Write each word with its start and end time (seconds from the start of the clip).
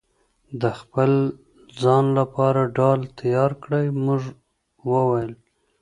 د 0.61 0.63
خپل 0.79 1.11
ځان 1.81 2.05
لپاره 2.19 2.61
ډال 2.77 2.99
تيار 3.19 3.51
کړئ!! 3.63 3.85
مونږ 4.03 4.21
وويل: 4.91 5.31